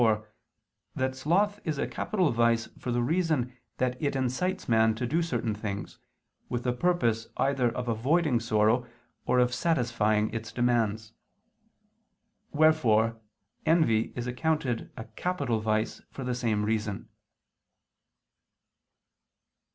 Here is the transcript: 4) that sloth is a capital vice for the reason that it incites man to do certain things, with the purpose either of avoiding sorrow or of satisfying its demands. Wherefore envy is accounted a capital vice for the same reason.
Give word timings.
4) 0.01 0.27
that 0.95 1.15
sloth 1.15 1.59
is 1.63 1.77
a 1.77 1.85
capital 1.85 2.31
vice 2.31 2.65
for 2.79 2.91
the 2.91 3.03
reason 3.03 3.55
that 3.77 4.01
it 4.01 4.15
incites 4.15 4.67
man 4.67 4.95
to 4.95 5.05
do 5.05 5.21
certain 5.21 5.53
things, 5.53 5.99
with 6.49 6.63
the 6.63 6.73
purpose 6.73 7.27
either 7.37 7.69
of 7.77 7.87
avoiding 7.87 8.39
sorrow 8.39 8.87
or 9.27 9.37
of 9.37 9.53
satisfying 9.53 10.33
its 10.33 10.51
demands. 10.51 11.13
Wherefore 12.51 13.21
envy 13.63 14.11
is 14.15 14.25
accounted 14.25 14.91
a 14.97 15.03
capital 15.03 15.59
vice 15.59 16.01
for 16.09 16.23
the 16.23 16.33
same 16.33 16.65
reason. 16.65 17.07